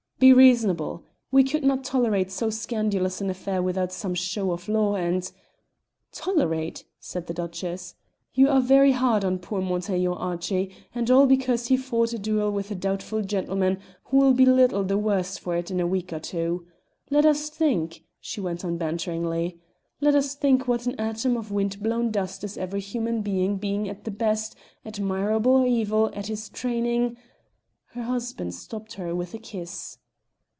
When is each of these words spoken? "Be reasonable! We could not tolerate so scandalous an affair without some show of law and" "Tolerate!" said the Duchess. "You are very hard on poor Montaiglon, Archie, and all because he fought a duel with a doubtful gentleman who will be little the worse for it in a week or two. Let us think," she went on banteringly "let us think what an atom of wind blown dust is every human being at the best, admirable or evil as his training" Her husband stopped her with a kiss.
"Be 0.21 0.33
reasonable! 0.33 1.01
We 1.31 1.43
could 1.43 1.63
not 1.63 1.83
tolerate 1.83 2.29
so 2.29 2.51
scandalous 2.51 3.21
an 3.21 3.31
affair 3.31 3.59
without 3.63 3.91
some 3.91 4.13
show 4.13 4.51
of 4.51 4.69
law 4.69 4.93
and" 4.95 5.31
"Tolerate!" 6.21 6.85
said 6.99 7.25
the 7.25 7.33
Duchess. 7.33 7.95
"You 8.35 8.47
are 8.47 8.61
very 8.61 8.91
hard 8.91 9.25
on 9.25 9.39
poor 9.39 9.61
Montaiglon, 9.63 10.15
Archie, 10.19 10.75
and 10.93 11.09
all 11.09 11.25
because 11.25 11.69
he 11.69 11.75
fought 11.75 12.13
a 12.13 12.19
duel 12.19 12.51
with 12.51 12.69
a 12.69 12.75
doubtful 12.75 13.23
gentleman 13.23 13.79
who 14.05 14.17
will 14.17 14.35
be 14.35 14.45
little 14.45 14.83
the 14.83 14.95
worse 14.95 15.39
for 15.39 15.55
it 15.55 15.71
in 15.71 15.79
a 15.79 15.87
week 15.87 16.13
or 16.13 16.19
two. 16.19 16.67
Let 17.09 17.25
us 17.25 17.49
think," 17.49 18.03
she 18.19 18.39
went 18.39 18.63
on 18.63 18.77
banteringly 18.77 19.59
"let 20.01 20.13
us 20.13 20.35
think 20.35 20.67
what 20.67 20.85
an 20.85 20.99
atom 20.99 21.35
of 21.35 21.51
wind 21.51 21.81
blown 21.81 22.11
dust 22.11 22.43
is 22.43 22.59
every 22.59 22.81
human 22.81 23.21
being 23.21 23.89
at 23.89 24.03
the 24.03 24.11
best, 24.11 24.55
admirable 24.85 25.53
or 25.53 25.65
evil 25.65 26.11
as 26.13 26.27
his 26.27 26.47
training" 26.47 27.17
Her 27.95 28.03
husband 28.03 28.53
stopped 28.53 28.93
her 28.93 29.15
with 29.15 29.33
a 29.33 29.39
kiss. 29.39 29.97